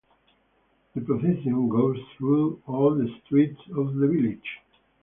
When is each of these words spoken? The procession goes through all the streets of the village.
The 0.95 1.01
procession 1.01 1.69
goes 1.69 1.95
through 2.17 2.59
all 2.65 2.95
the 2.95 3.07
streets 3.23 3.61
of 3.77 3.93
the 3.93 4.07
village. 4.07 4.59